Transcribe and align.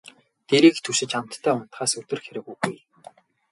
Дэрийг 0.49 0.75
түшиж 0.85 1.11
амттай 1.19 1.53
унтахаас 1.55 1.93
өдөр 1.99 2.19
хэрэг 2.25 2.45
үгүй. 2.53 2.75